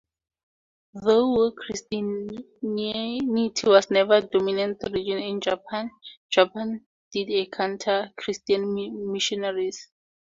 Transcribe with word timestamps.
Though 0.95 1.51
Christianity 1.51 2.43
was 3.67 3.91
never 3.91 4.15
a 4.15 4.21
dominant 4.23 4.79
religion 4.81 5.19
in 5.19 5.39
Japan, 5.39 5.91
Japan 6.27 6.83
did 7.11 7.29
encounter 7.29 8.11
Christian 8.17 9.11
missionaries. 9.13 9.89